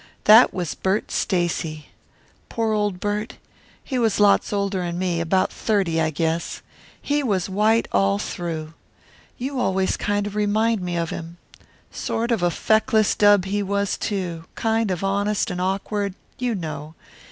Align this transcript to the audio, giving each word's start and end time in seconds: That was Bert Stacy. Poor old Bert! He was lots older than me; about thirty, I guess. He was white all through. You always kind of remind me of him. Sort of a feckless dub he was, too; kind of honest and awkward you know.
That 0.23 0.51
was 0.51 0.73
Bert 0.73 1.11
Stacy. 1.11 1.89
Poor 2.49 2.73
old 2.73 2.99
Bert! 2.99 3.37
He 3.83 3.99
was 3.99 4.19
lots 4.19 4.51
older 4.51 4.79
than 4.81 4.97
me; 4.97 5.21
about 5.21 5.53
thirty, 5.53 6.01
I 6.01 6.09
guess. 6.09 6.63
He 6.99 7.21
was 7.21 7.47
white 7.47 7.87
all 7.91 8.17
through. 8.17 8.73
You 9.37 9.59
always 9.59 9.97
kind 9.97 10.25
of 10.25 10.33
remind 10.35 10.81
me 10.81 10.97
of 10.97 11.11
him. 11.11 11.37
Sort 11.91 12.31
of 12.31 12.41
a 12.41 12.49
feckless 12.49 13.13
dub 13.13 13.45
he 13.45 13.61
was, 13.61 13.95
too; 13.95 14.45
kind 14.55 14.89
of 14.89 15.03
honest 15.03 15.51
and 15.51 15.61
awkward 15.61 16.15
you 16.39 16.55
know. 16.55 16.95